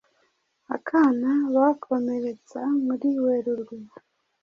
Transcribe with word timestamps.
akana 0.75 1.31
bakomeretsa 1.55 2.61
muri 2.85 3.07
Werurwe 3.23 3.77